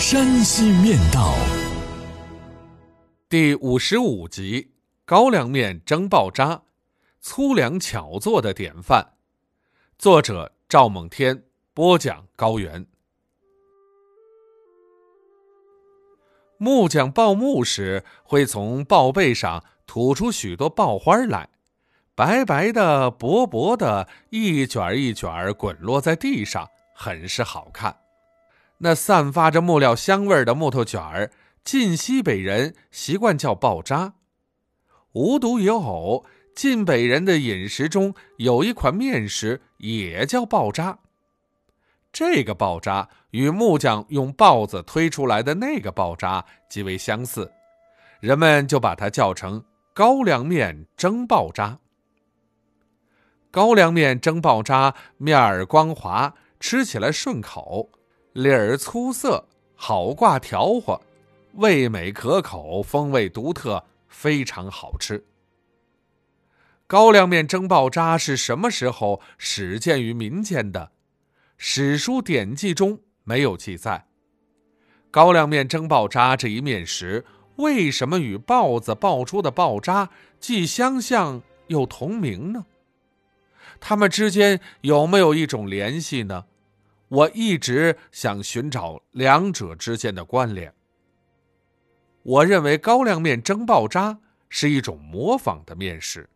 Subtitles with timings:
[0.00, 1.34] 山西面道》
[3.28, 4.72] 第五十五集：
[5.04, 6.62] 高粱面蒸爆渣，
[7.20, 9.06] 粗粮巧做的典范。
[9.98, 12.86] 作者：赵梦天，播讲：高原。
[16.56, 21.50] 木匠刨木时，会从刨背上吐出许多刨花来，
[22.14, 26.66] 白白的、薄薄的，一卷一卷滚落在地上。
[26.94, 27.94] 很是好看，
[28.82, 31.30] 那散发着木料香味的木头卷儿，
[31.62, 34.14] 晋西北人习惯叫爆渣。
[35.12, 40.98] 无独有偶，晋北人的饮食中有一款面食也叫爆渣。
[42.12, 47.52] 这个爆渣与木匠用刨子推出来的那个爆渣极为相似，
[48.20, 51.78] 人们就把它叫成高粱面蒸爆渣。
[53.50, 56.34] 高粱面蒸爆渣，面儿光滑。
[56.62, 57.90] 吃起来顺口，
[58.32, 61.00] 粒儿粗涩，好挂条和，
[61.54, 65.24] 味美可口，风味独特，非常好吃。
[66.86, 70.92] 高粱面蒸爆渣是什么时候始见于民间的？
[71.56, 74.06] 史书典记中没有记载。
[75.10, 77.24] 高粱面蒸爆渣这一面食，
[77.56, 80.08] 为什么与豹子爆出的爆渣
[80.38, 82.64] 既相像又同名呢？
[83.80, 86.44] 它们之间有没有一种联系呢？
[87.10, 90.72] 我一直想寻找两者之间的关联。
[92.22, 96.28] 我认为高粱面蒸爆渣是一种模仿的面食，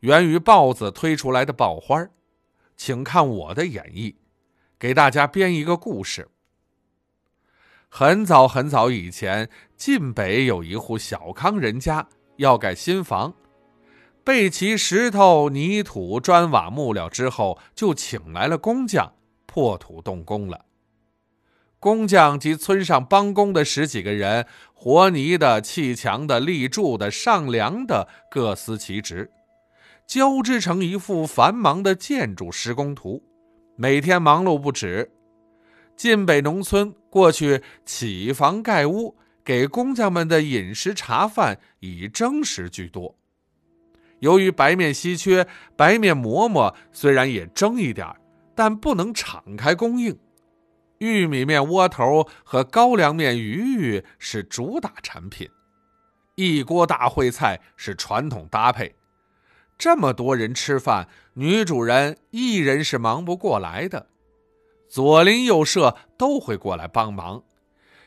[0.00, 2.08] 源于豹子推出来的爆花
[2.76, 4.16] 请看我的演绎，
[4.78, 6.28] 给大家编一个故事。
[7.88, 13.34] 很早很早以前，晋北有一户小康人家要盖新房，
[14.24, 19.15] 备齐石头、泥土、砖瓦、木料之后，就请来了工匠。
[19.56, 20.66] 破土动工了，
[21.78, 29.30] 工匠及村上帮工的十几个人，和泥的、砌墙的、立柱的、上梁的，各司其职，
[30.06, 33.22] 交织成一幅繁忙的建筑施工图，
[33.76, 35.10] 每天忙碌不止。
[35.96, 43.16] 晋北农村过去起房盖屋，给工匠们的饮食茶饭以蒸食居多。
[44.18, 48.20] 由于白面稀缺，白面馍馍虽然也蒸一点儿。
[48.56, 50.18] 但不能敞开供应，
[50.98, 55.48] 玉米面窝头和高粱面鱼鱼是主打产品，
[56.36, 58.96] 一锅大烩菜是传统搭配。
[59.76, 64.06] 这么多人吃饭，女主人一人是忙不过来的，
[64.88, 67.42] 左邻右舍都会过来帮忙。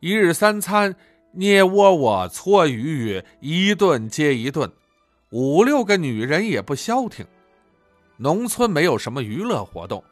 [0.00, 0.94] 一日三餐
[1.32, 4.70] 捏窝窝、搓鱼鱼，一顿接一顿，
[5.30, 7.26] 五六个女人也不消停。
[8.18, 10.04] 农村没有什么娱乐活动。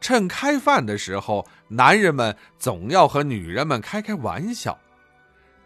[0.00, 4.78] 趁开饭的时候，男人们总要和女人们开开玩笑，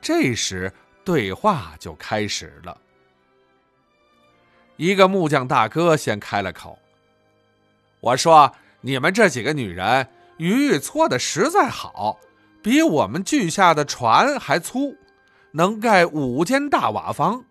[0.00, 0.72] 这时
[1.04, 2.78] 对话就开始了。
[4.76, 6.78] 一个木匠大哥先开了口
[8.00, 12.18] ：“我说，你们这几个女人鱼搓的实在好，
[12.62, 14.96] 比我们锯下的船还粗，
[15.52, 17.44] 能盖五间大瓦房。”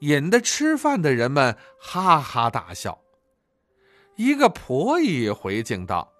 [0.00, 3.00] 引得吃饭的人们哈哈大笑。
[4.16, 6.12] 一个婆姨回敬道：“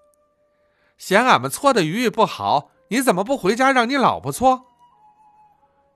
[0.97, 4.65] 嫌俺们搓的鱼不好，你怎么不回家让你老婆搓？”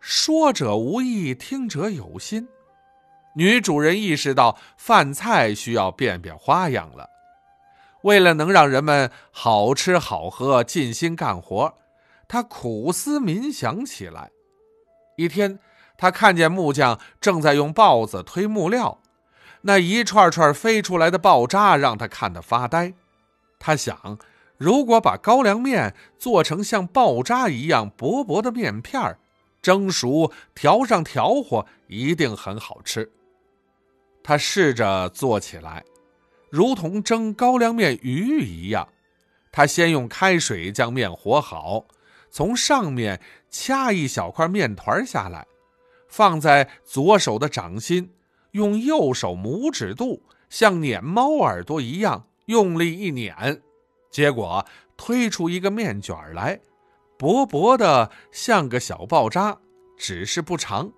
[0.01, 2.49] 说者无意，听者有心。
[3.35, 7.07] 女主人意识到饭菜需要变变花样了，
[8.01, 11.75] 为了能让人们好吃好喝、尽心干活，
[12.27, 14.31] 她苦思冥想起来。
[15.17, 15.59] 一天，
[15.97, 19.00] 她看见木匠正在用刨子推木料。
[19.61, 22.93] 那一串串飞出来的爆炸让他看得发呆。
[23.59, 24.17] 他想，
[24.57, 29.19] 如果把高粱面做成像爆炸一样薄薄的面片儿，
[29.61, 33.11] 蒸熟调上调和，一定很好吃。
[34.23, 35.83] 他试着做起来，
[36.49, 38.87] 如同蒸高粱面鱼一样。
[39.51, 41.85] 他先用开水将面和好，
[42.29, 45.45] 从上面掐一小块面团下来，
[46.07, 48.11] 放在左手的掌心。
[48.51, 53.61] 用右手拇指肚像捻猫耳朵一样用力一捻，
[54.09, 54.65] 结果
[54.97, 56.59] 推出一个面卷来，
[57.17, 59.57] 薄薄的像个小爆渣，
[59.97, 60.91] 只是不长。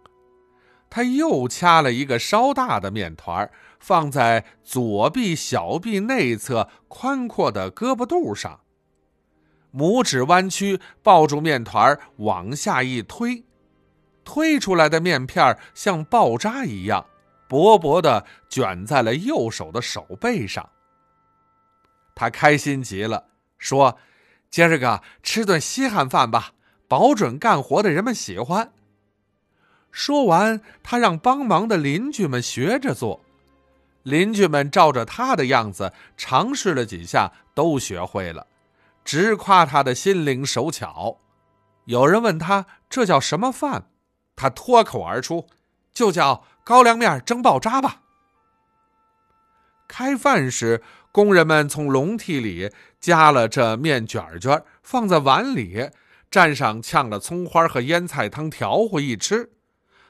[0.90, 8.60] 他又掐了一个稍大的面团放在左臂小臂内侧宽阔的胳膊肚上，
[9.74, 13.44] 拇指弯曲，抱住面团往下一推，
[14.24, 17.06] 推出来的面片像爆渣一样，
[17.54, 20.72] 薄薄的卷在了右手的手背上。
[22.16, 23.26] 他开心极了，
[23.60, 24.00] 说
[24.50, 26.54] ：“今儿个吃顿稀罕饭吧，
[26.88, 28.74] 保准干活的人们喜欢。”
[29.94, 33.24] 说完，他让帮忙的邻居们学着做，
[34.02, 38.48] 邻居们照着他的样子尝试了几下，都学会了，
[39.06, 41.20] 直夸他的心灵手巧。
[41.86, 43.92] 有人问他这叫什么饭，
[44.36, 45.46] 他脱口而出
[45.94, 48.02] ：“就叫高粱面蒸爆渣吧。”
[49.88, 50.82] 开饭时，
[51.12, 55.90] 工人们从笼屉里夹了这面卷卷，放在碗里，
[56.32, 59.52] 蘸上呛的葱花和腌菜汤调和一吃。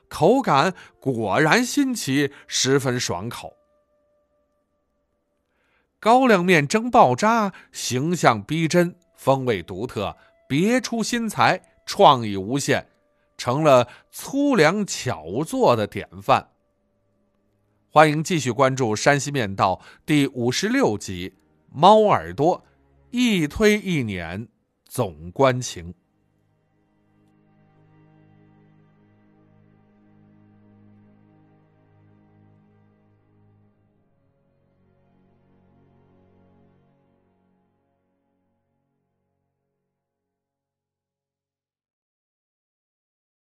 [0.08, 3.58] 口感果然新奇，十分爽口。
[6.00, 10.16] 高粱面蒸爆渣，形象逼真，风味独特，
[10.48, 12.88] 别出心裁，创意无限，
[13.44, 16.52] 成了粗粮巧做的典范。
[17.90, 21.30] 欢迎继续关注《山西面道》第五十六集
[21.70, 22.58] 《猫耳朵》，
[23.12, 24.48] 一推一撵
[24.86, 25.94] 总关情。